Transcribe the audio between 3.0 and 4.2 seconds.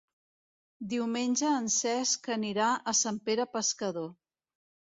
Sant Pere Pescador.